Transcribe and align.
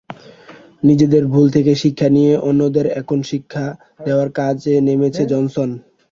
নিজেদের 0.83 1.23
ভুল 1.27 1.45
থেকে 1.49 1.71
শিক্ষা 1.75 2.07
নিয়ে 2.09 2.33
অন্যদের 2.49 2.85
এখন 2.99 3.19
শিক্ষা 3.31 3.65
দেওয়ার 4.05 4.29
কাজে 4.31 4.73
নেমেছেন 4.87 5.25
জনসন। 5.27 5.69